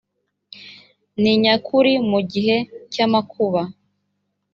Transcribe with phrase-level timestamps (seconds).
[1.21, 2.55] ni nyakuri mu gihe
[2.93, 3.61] cy amakuba